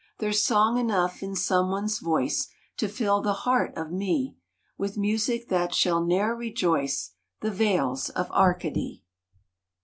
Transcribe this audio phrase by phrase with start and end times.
[0.17, 4.35] There s song enough in Some One s voice To fill the Heart of me
[4.75, 9.03] With music that shall ne er rejoice The vales of Arcady